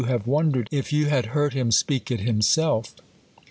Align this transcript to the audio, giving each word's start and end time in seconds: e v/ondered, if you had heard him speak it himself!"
e 0.01 0.03
v/ondered, 0.17 0.67
if 0.71 0.91
you 0.91 1.05
had 1.05 1.27
heard 1.27 1.53
him 1.53 1.71
speak 1.71 2.09
it 2.09 2.21
himself!" 2.21 2.95